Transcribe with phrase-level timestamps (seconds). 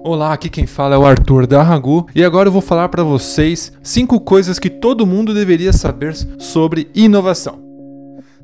[0.00, 3.02] Olá, aqui quem fala é o Arthur da Ragu e agora eu vou falar para
[3.02, 7.58] vocês cinco coisas que todo mundo deveria saber sobre inovação.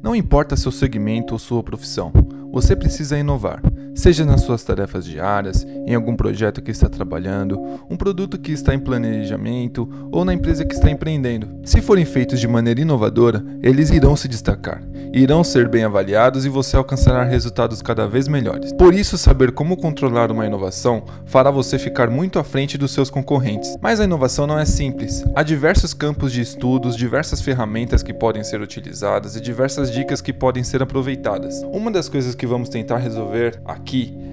[0.02, 2.12] Não importa seu segmento ou sua profissão,
[2.52, 3.62] você precisa inovar,
[3.94, 8.74] seja nas suas tarefas diárias, em algum projeto que está trabalhando, um produto que está
[8.74, 11.48] em planejamento ou na empresa que está empreendendo.
[11.64, 14.82] Se forem feitos de maneira inovadora, eles irão se destacar,
[15.12, 18.72] irão ser bem avaliados e você alcançará resultados cada vez melhores.
[18.72, 23.10] Por isso, saber como controlar uma inovação fará você ficar muito à frente dos seus
[23.10, 23.76] concorrentes.
[23.80, 25.24] Mas a inovação não é simples.
[25.34, 30.32] Há diversos campos de estudos, diversas ferramentas que podem ser utilizadas e diversas dicas que
[30.32, 31.62] podem ser aproveitadas.
[31.72, 33.81] Uma das coisas que vamos tentar resolver aqui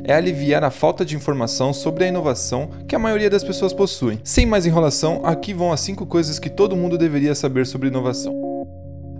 [0.03, 4.19] é aliviar a falta de informação sobre a inovação que a maioria das pessoas possuem.
[4.23, 8.33] Sem mais enrolação, aqui vão as 5 coisas que todo mundo deveria saber sobre inovação.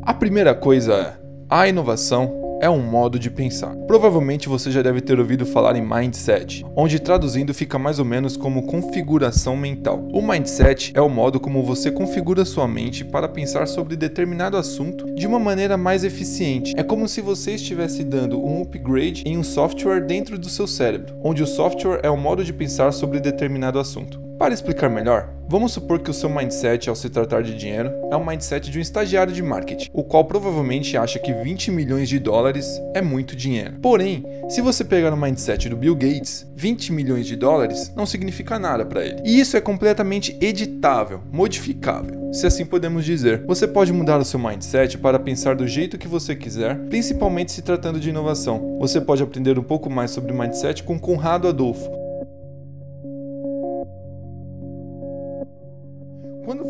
[0.02, 1.14] A primeira coisa é:
[1.50, 3.76] a inovação é um modo de pensar.
[3.88, 8.36] Provavelmente você já deve ter ouvido falar em mindset, onde traduzindo fica mais ou menos
[8.36, 10.08] como configuração mental.
[10.14, 15.14] O mindset é o modo como você configura sua mente para pensar sobre determinado assunto
[15.16, 16.74] de uma maneira mais eficiente.
[16.78, 21.16] É como se você estivesse dando um upgrade em um software dentro do seu cérebro,
[21.24, 24.29] onde o software é o modo de pensar sobre determinado assunto.
[24.40, 28.16] Para explicar melhor, Vamos supor que o seu mindset ao se tratar de dinheiro é
[28.16, 32.20] o mindset de um estagiário de marketing, o qual provavelmente acha que 20 milhões de
[32.20, 33.80] dólares é muito dinheiro.
[33.82, 38.60] Porém, se você pegar o mindset do Bill Gates, 20 milhões de dólares não significa
[38.60, 39.24] nada para ele.
[39.26, 43.44] E isso é completamente editável, modificável, se assim podemos dizer.
[43.48, 47.64] Você pode mudar o seu mindset para pensar do jeito que você quiser, principalmente se
[47.64, 48.78] tratando de inovação.
[48.80, 51.90] Você pode aprender um pouco mais sobre mindset com Conrado Adolfo,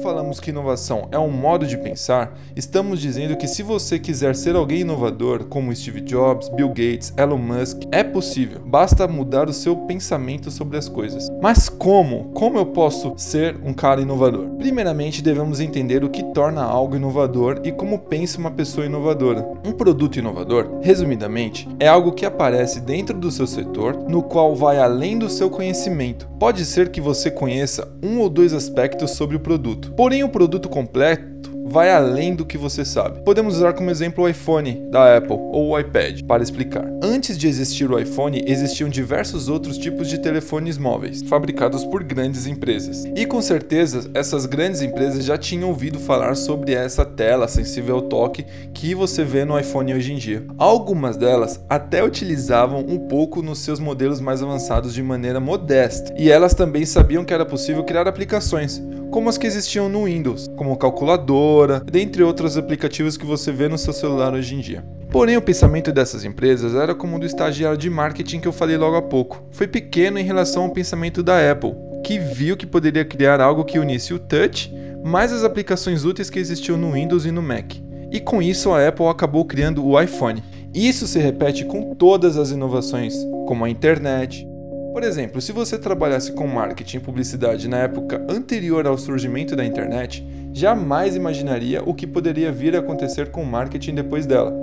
[0.01, 4.55] Falamos que inovação é um modo de pensar, estamos dizendo que se você quiser ser
[4.55, 8.61] alguém inovador, como Steve Jobs, Bill Gates, Elon Musk, é possível.
[8.65, 11.29] Basta mudar o seu pensamento sobre as coisas.
[11.41, 12.29] Mas como?
[12.33, 14.47] Como eu posso ser um cara inovador?
[14.57, 19.45] Primeiramente, devemos entender o que torna algo inovador e como pensa uma pessoa inovadora.
[19.65, 24.79] Um produto inovador, resumidamente, é algo que aparece dentro do seu setor, no qual vai
[24.79, 26.25] além do seu conhecimento.
[26.39, 29.95] Pode ser que você conheça um ou dois aspectos sobre o produto produto.
[29.95, 31.39] Porém, o produto completo
[31.69, 33.21] vai além do que você sabe.
[33.21, 36.83] Podemos usar como exemplo o iPhone da Apple ou o iPad para explicar.
[37.01, 42.47] Antes de existir o iPhone, existiam diversos outros tipos de telefones móveis, fabricados por grandes
[42.47, 43.05] empresas.
[43.15, 48.01] E com certeza, essas grandes empresas já tinham ouvido falar sobre essa tela sensível ao
[48.01, 50.43] toque que você vê no iPhone hoje em dia.
[50.57, 56.31] Algumas delas até utilizavam um pouco nos seus modelos mais avançados de maneira modesta, e
[56.31, 60.77] elas também sabiam que era possível criar aplicações como as que existiam no Windows, como
[60.77, 64.83] calculadora, dentre outros aplicativos que você vê no seu celular hoje em dia.
[65.11, 68.77] Porém, o pensamento dessas empresas era como o do estagiário de marketing que eu falei
[68.77, 69.43] logo há pouco.
[69.51, 73.79] Foi pequeno em relação ao pensamento da Apple, que viu que poderia criar algo que
[73.79, 74.71] unisse o touch
[75.03, 77.73] mais as aplicações úteis que existiam no Windows e no Mac.
[78.11, 80.43] E com isso a Apple acabou criando o iPhone.
[80.73, 83.15] Isso se repete com todas as inovações,
[83.47, 84.47] como a internet,
[84.91, 89.65] por exemplo, se você trabalhasse com marketing e publicidade na época anterior ao surgimento da
[89.65, 94.53] internet, jamais imaginaria o que poderia vir a acontecer com o marketing depois dela.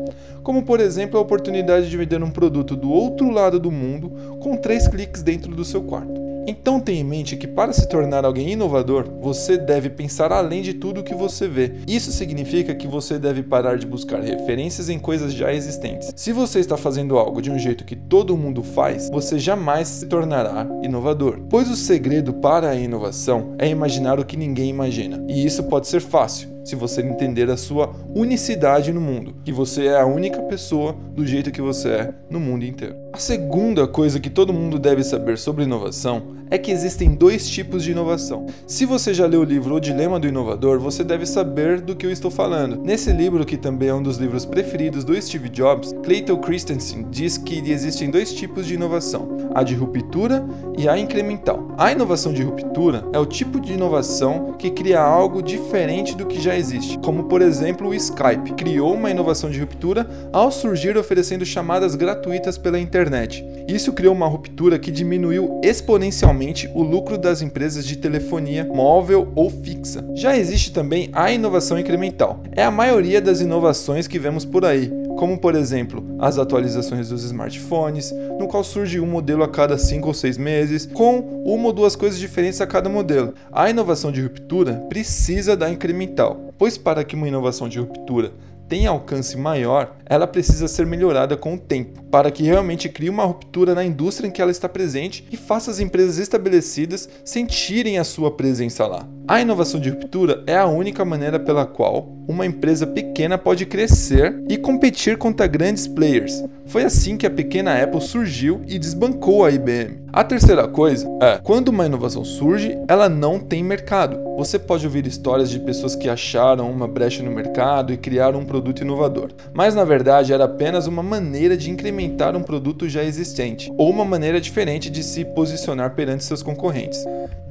[0.42, 4.56] Como, por exemplo, a oportunidade de vender um produto do outro lado do mundo com
[4.56, 6.25] três cliques dentro do seu quarto.
[6.46, 10.74] Então tenha em mente que para se tornar alguém inovador, você deve pensar além de
[10.74, 11.72] tudo o que você vê.
[11.88, 16.12] Isso significa que você deve parar de buscar referências em coisas já existentes.
[16.14, 20.06] Se você está fazendo algo de um jeito que todo mundo faz, você jamais se
[20.06, 21.40] tornará inovador.
[21.50, 25.24] Pois o segredo para a inovação é imaginar o que ninguém imagina.
[25.28, 29.86] E isso pode ser fácil se você entender a sua unicidade no mundo, que você
[29.86, 32.96] é a única pessoa do jeito que você é no mundo inteiro.
[33.12, 37.82] A segunda coisa que todo mundo deve saber sobre inovação é que existem dois tipos
[37.82, 38.46] de inovação.
[38.66, 42.06] Se você já leu o livro O Dilema do Inovador, você deve saber do que
[42.06, 42.76] eu estou falando.
[42.82, 47.36] Nesse livro, que também é um dos livros preferidos do Steve Jobs, Clayton Christensen diz
[47.36, 50.44] que existem dois tipos de inovação: a de ruptura
[50.78, 51.68] e a incremental.
[51.76, 56.40] A inovação de ruptura é o tipo de inovação que cria algo diferente do que
[56.40, 61.44] já existe, como por exemplo o Skype criou uma inovação de ruptura ao surgir oferecendo
[61.44, 63.44] chamadas gratuitas pela internet.
[63.68, 69.50] Isso criou uma ruptura que diminuiu exponencialmente o lucro das empresas de telefonia móvel ou
[69.50, 70.04] fixa.
[70.14, 72.40] Já existe também a inovação incremental.
[72.52, 77.24] É a maioria das inovações que vemos por aí, como por exemplo as atualizações dos
[77.24, 81.72] smartphones, no qual surge um modelo a cada 5 ou 6 meses, com uma ou
[81.72, 83.34] duas coisas diferentes a cada modelo.
[83.50, 88.32] A inovação de ruptura precisa da incremental, pois para que uma inovação de ruptura
[88.68, 93.24] tem alcance maior, ela precisa ser melhorada com o tempo, para que realmente crie uma
[93.24, 98.04] ruptura na indústria em que ela está presente e faça as empresas estabelecidas sentirem a
[98.04, 99.06] sua presença lá.
[99.28, 104.40] A inovação de ruptura é a única maneira pela qual uma empresa pequena pode crescer
[104.48, 106.44] e competir contra grandes players.
[106.66, 109.98] Foi assim que a pequena Apple surgiu e desbancou a IBM.
[110.12, 114.16] A terceira coisa é, quando uma inovação surge, ela não tem mercado.
[114.36, 118.44] Você pode ouvir histórias de pessoas que acharam uma brecha no mercado e criaram um
[118.44, 123.72] produto inovador, mas na verdade era apenas uma maneira de incrementar um produto já existente,
[123.76, 127.04] ou uma maneira diferente de se posicionar perante seus concorrentes.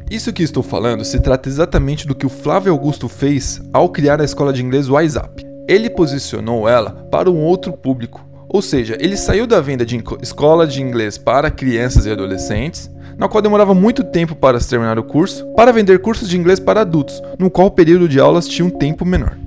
[0.09, 4.21] Isso que estou falando se trata exatamente do que o Flávio Augusto fez ao criar
[4.21, 5.43] a escola de inglês WhatsApp.
[5.67, 10.67] Ele posicionou ela para um outro público, ou seja, ele saiu da venda de escola
[10.67, 15.03] de inglês para crianças e adolescentes, na qual demorava muito tempo para se terminar o
[15.03, 18.65] curso, para vender cursos de inglês para adultos, no qual o período de aulas tinha
[18.65, 19.37] um tempo menor.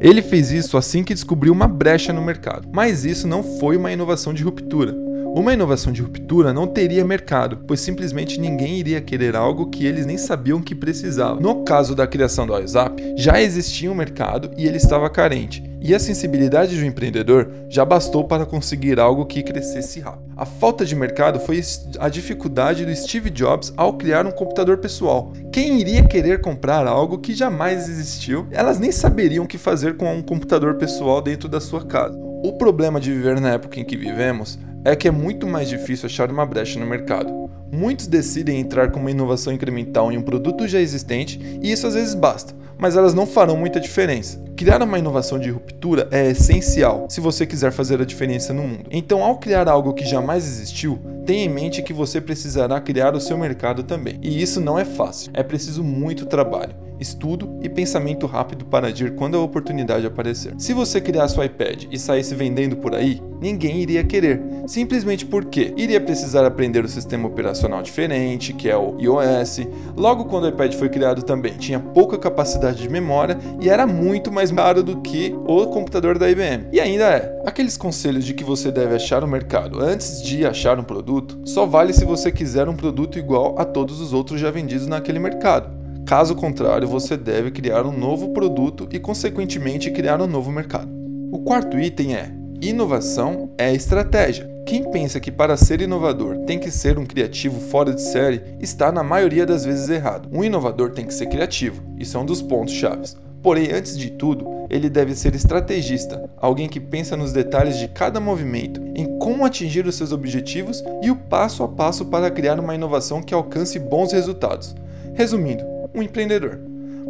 [0.00, 3.92] Ele fez isso assim que descobriu uma brecha no mercado, mas isso não foi uma
[3.92, 5.05] inovação de ruptura.
[5.36, 10.06] Uma inovação de ruptura não teria mercado, pois simplesmente ninguém iria querer algo que eles
[10.06, 11.42] nem sabiam que precisavam.
[11.42, 15.94] No caso da criação do WhatsApp, já existia um mercado e ele estava carente, e
[15.94, 20.24] a sensibilidade do empreendedor já bastou para conseguir algo que crescesse rápido.
[20.38, 21.60] A falta de mercado foi
[21.98, 25.34] a dificuldade do Steve Jobs ao criar um computador pessoal.
[25.52, 28.46] Quem iria querer comprar algo que jamais existiu?
[28.50, 32.18] Elas nem saberiam o que fazer com um computador pessoal dentro da sua casa.
[32.42, 36.06] O problema de viver na época em que vivemos é que é muito mais difícil
[36.06, 37.50] achar uma brecha no mercado.
[37.72, 41.94] Muitos decidem entrar com uma inovação incremental em um produto já existente e isso às
[41.94, 44.40] vezes basta, mas elas não farão muita diferença.
[44.56, 48.84] Criar uma inovação de ruptura é essencial se você quiser fazer a diferença no mundo.
[48.88, 53.20] Então, ao criar algo que jamais existiu, tenha em mente que você precisará criar o
[53.20, 54.20] seu mercado também.
[54.22, 59.14] E isso não é fácil, é preciso muito trabalho estudo e pensamento rápido para agir
[59.14, 60.54] quando a oportunidade aparecer.
[60.58, 65.72] Se você criar seu iPad e saísse vendendo por aí, ninguém iria querer, simplesmente porque
[65.76, 69.60] iria precisar aprender o sistema operacional diferente, que é o iOS.
[69.96, 74.32] Logo quando o iPad foi criado também, tinha pouca capacidade de memória e era muito
[74.32, 76.66] mais caro do que o computador da IBM.
[76.72, 77.42] E ainda é.
[77.46, 81.64] Aqueles conselhos de que você deve achar o mercado antes de achar um produto, só
[81.64, 85.75] vale se você quiser um produto igual a todos os outros já vendidos naquele mercado.
[86.06, 90.88] Caso contrário, você deve criar um novo produto e, consequentemente, criar um novo mercado.
[91.32, 92.32] O quarto item é:
[92.62, 94.48] inovação é estratégia.
[94.64, 98.92] Quem pensa que para ser inovador tem que ser um criativo fora de série está
[98.92, 100.28] na maioria das vezes errado.
[100.32, 103.16] Um inovador tem que ser criativo, isso é um dos pontos chaves.
[103.42, 108.20] Porém, antes de tudo, ele deve ser estrategista, alguém que pensa nos detalhes de cada
[108.20, 112.76] movimento, em como atingir os seus objetivos e o passo a passo para criar uma
[112.76, 114.74] inovação que alcance bons resultados.
[115.14, 116.60] Resumindo, um empreendedor.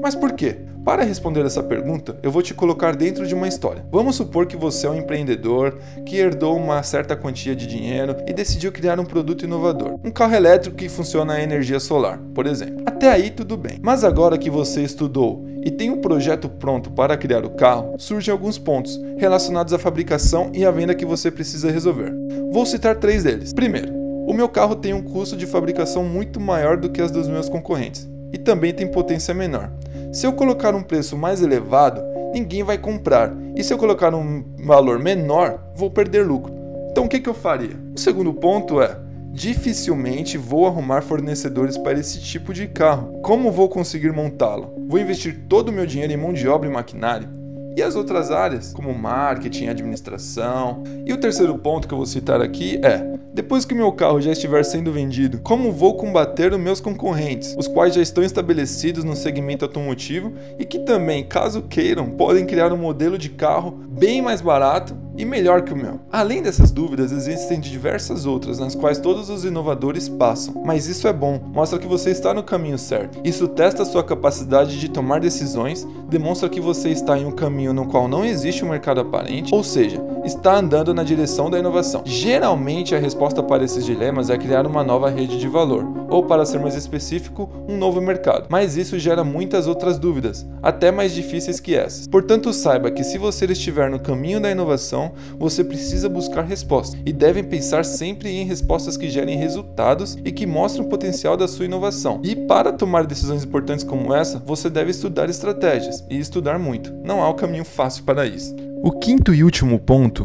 [0.00, 0.56] Mas por quê?
[0.84, 3.84] Para responder essa pergunta, eu vou te colocar dentro de uma história.
[3.90, 8.32] Vamos supor que você é um empreendedor que herdou uma certa quantia de dinheiro e
[8.32, 9.98] decidiu criar um produto inovador.
[10.04, 12.84] Um carro elétrico que funciona a energia solar, por exemplo.
[12.86, 13.80] Até aí tudo bem.
[13.82, 18.30] Mas agora que você estudou e tem um projeto pronto para criar o carro, surgem
[18.30, 22.12] alguns pontos relacionados à fabricação e à venda que você precisa resolver.
[22.52, 23.52] Vou citar três deles.
[23.52, 27.28] Primeiro, o meu carro tem um custo de fabricação muito maior do que as dos
[27.28, 29.70] meus concorrentes e também tem potência menor.
[30.12, 32.02] Se eu colocar um preço mais elevado,
[32.32, 36.54] ninguém vai comprar, e se eu colocar um valor menor, vou perder lucro.
[36.90, 37.76] Então o que, que eu faria?
[37.94, 38.96] O segundo ponto é:
[39.32, 43.20] dificilmente vou arrumar fornecedores para esse tipo de carro.
[43.22, 44.74] Como vou conseguir montá-lo?
[44.88, 47.28] Vou investir todo o meu dinheiro em mão de obra e maquinário?
[47.76, 50.82] E as outras áreas, como marketing, administração.
[51.04, 54.32] E o terceiro ponto que eu vou citar aqui é: depois que meu carro já
[54.32, 59.14] estiver sendo vendido, como vou combater os meus concorrentes, os quais já estão estabelecidos no
[59.14, 64.40] segmento automotivo e que também, caso queiram, podem criar um modelo de carro bem mais
[64.40, 66.00] barato e melhor que o meu.
[66.12, 71.12] Além dessas dúvidas, existem diversas outras nas quais todos os inovadores passam, mas isso é
[71.12, 73.18] bom, mostra que você está no caminho certo.
[73.24, 77.86] Isso testa sua capacidade de tomar decisões, demonstra que você está em um caminho no
[77.86, 82.02] qual não existe um mercado aparente, ou seja, está andando na direção da inovação.
[82.04, 86.44] Geralmente a resposta para esses dilemas é criar uma nova rede de valor, ou para
[86.44, 88.46] ser mais específico, um novo mercado.
[88.48, 92.06] Mas isso gera muitas outras dúvidas, até mais difíceis que essas.
[92.08, 97.12] Portanto, saiba que se você estiver no caminho da inovação, você precisa buscar respostas e
[97.12, 101.64] devem pensar sempre em respostas que gerem resultados e que mostrem o potencial da sua
[101.64, 102.20] inovação.
[102.24, 106.92] E para tomar decisões importantes como essa, você deve estudar estratégias e estudar muito.
[107.04, 108.54] Não há um caminho fácil para isso.
[108.86, 110.24] O quinto e último ponto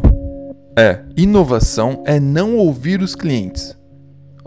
[0.78, 3.76] é: inovação é não ouvir os clientes.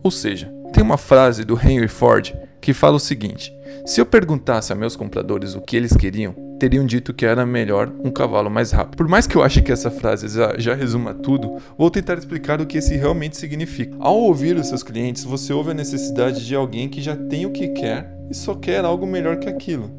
[0.02, 3.52] Ou seja, tem uma frase do Henry Ford que fala o seguinte:
[3.86, 7.92] Se eu perguntasse a meus compradores o que eles queriam, teriam dito que era melhor
[8.06, 8.96] um cavalo mais rápido.
[8.96, 12.62] Por mais que eu ache que essa frase já, já, resuma tudo, vou tentar explicar
[12.62, 13.98] o que esse realmente significa.
[14.00, 17.52] Ao ouvir os seus clientes, você ouve a necessidade de alguém que já tem o
[17.52, 19.92] que quer e só quer algo melhor que aquilo.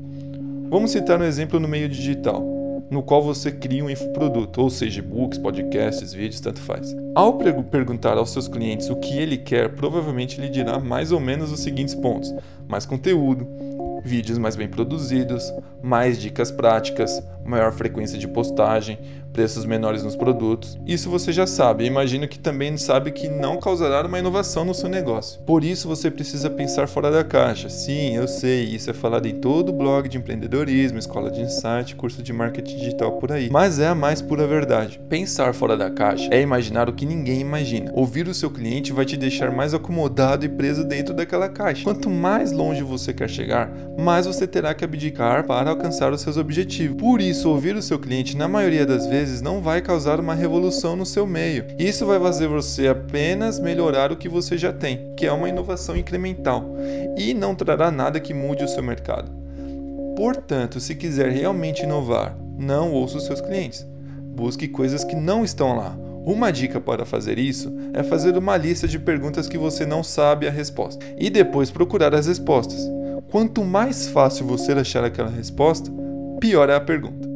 [0.71, 2.56] Vamos citar um exemplo no meio digital,
[2.91, 6.95] no qual você cria um infoproduto, ou seja, e-books, podcasts, vídeos, tanto faz.
[7.15, 11.53] Ao perguntar aos seus clientes o que ele quer, provavelmente ele dirá mais ou menos
[11.53, 12.33] os seguintes pontos:
[12.69, 13.47] mais conteúdo,
[14.05, 15.53] vídeos mais bem produzidos,
[15.83, 18.99] mais dicas práticas, maior frequência de postagem,
[19.37, 20.79] preços menores nos produtos.
[20.87, 24.89] Isso você já sabe, imagino que também sabe que não causará uma inovação no seu
[24.89, 25.39] negócio.
[25.43, 27.69] Por isso você precisa pensar fora da caixa.
[27.69, 32.23] Sim, eu sei, isso é falado em todo blog de empreendedorismo, escola de insight, curso
[32.23, 33.51] de marketing digital por aí.
[33.51, 34.99] Mas é a mais pura verdade.
[35.07, 37.93] Pensar fora da caixa é imaginar o que ninguém imagina.
[37.95, 41.85] Ouvir o seu cliente vai te deixar mais acomodado e preso dentro daquela caixa.
[41.85, 46.39] Quanto mais longe você quer chegar, mais você terá que abdicar para alcançar os seus
[46.39, 46.97] objetivos.
[46.97, 50.95] Por isso, ouvir o seu cliente na maioria das vezes não vai causar uma revolução
[50.95, 51.65] no seu meio.
[51.79, 55.97] Isso vai fazer você apenas melhorar o que você já tem, que é uma inovação
[55.97, 56.65] incremental,
[57.17, 59.31] e não trará nada que mude o seu mercado.
[60.17, 63.87] Portanto, se quiser realmente inovar, não ouça os seus clientes.
[64.35, 65.97] Busque coisas que não estão lá.
[66.25, 70.49] Uma dica para fazer isso é fazer uma lista de perguntas que você não sabe
[70.49, 72.81] a resposta e depois procurar as respostas.
[73.31, 75.91] Quanto mais fácil você achar aquela resposta,
[76.41, 77.29] pior é a pergunta.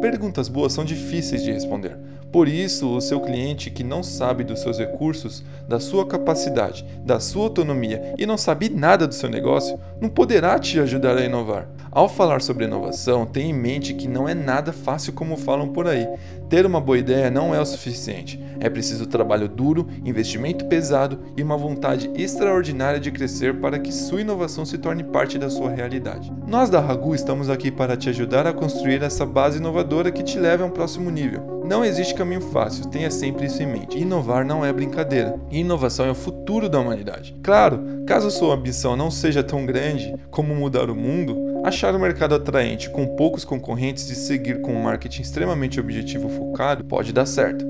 [0.00, 1.96] Perguntas boas são difíceis de responder.
[2.32, 7.20] Por isso, o seu cliente que não sabe dos seus recursos, da sua capacidade, da
[7.20, 11.68] sua autonomia e não sabe nada do seu negócio, não poderá te ajudar a inovar.
[11.90, 15.86] Ao falar sobre inovação, tenha em mente que não é nada fácil como falam por
[15.86, 16.08] aí.
[16.48, 18.42] Ter uma boa ideia não é o suficiente.
[18.60, 24.22] É preciso trabalho duro, investimento pesado e uma vontade extraordinária de crescer para que sua
[24.22, 26.32] inovação se torne parte da sua realidade.
[26.46, 30.38] Nós da Ragu estamos aqui para te ajudar a construir essa base inovadora que te
[30.38, 31.61] leve a um próximo nível.
[31.72, 33.96] Não existe caminho fácil, tenha sempre isso em mente.
[33.96, 35.40] Inovar não é brincadeira.
[35.50, 37.34] Inovação é o futuro da humanidade.
[37.42, 42.34] Claro, caso sua ambição não seja tão grande como mudar o mundo, Achar o mercado
[42.34, 47.64] atraente com poucos concorrentes e seguir com um marketing extremamente objetivo focado pode dar certo,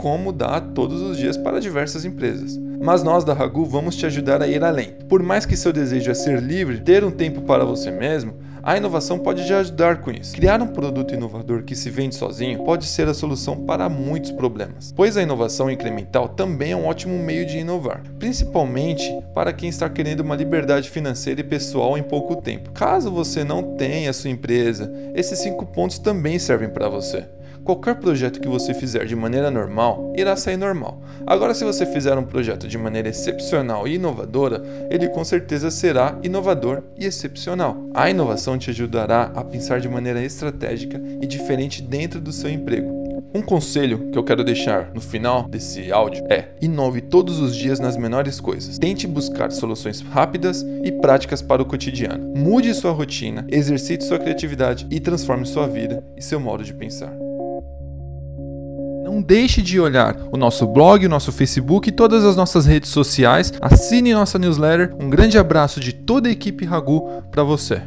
[0.00, 2.58] como dá todos os dias para diversas empresas.
[2.82, 4.94] Mas nós da Ragu vamos te ajudar a ir além.
[5.08, 8.34] Por mais que seu desejo é ser livre, ter um tempo para você mesmo,
[8.66, 10.34] a inovação pode te ajudar com isso.
[10.34, 14.92] Criar um produto inovador que se vende sozinho pode ser a solução para muitos problemas,
[14.96, 19.88] pois a inovação incremental também é um ótimo meio de inovar, principalmente para quem está
[19.88, 22.72] querendo uma liberdade financeira e pessoal em pouco tempo.
[22.72, 27.24] Caso você não tenha sua empresa, esses cinco pontos também servem para você.
[27.66, 31.02] Qualquer projeto que você fizer de maneira normal irá sair normal.
[31.26, 36.16] Agora, se você fizer um projeto de maneira excepcional e inovadora, ele com certeza será
[36.22, 37.76] inovador e excepcional.
[37.92, 43.04] A inovação te ajudará a pensar de maneira estratégica e diferente dentro do seu emprego.
[43.34, 47.80] Um conselho que eu quero deixar no final desse áudio é: inove todos os dias
[47.80, 48.78] nas menores coisas.
[48.78, 52.32] Tente buscar soluções rápidas e práticas para o cotidiano.
[52.36, 57.25] Mude sua rotina, exercite sua criatividade e transforme sua vida e seu modo de pensar.
[59.06, 62.90] Não deixe de olhar o nosso blog, o nosso Facebook e todas as nossas redes
[62.90, 63.52] sociais.
[63.60, 64.96] Assine nossa newsletter.
[65.00, 67.80] Um grande abraço de toda a equipe Ragu para você.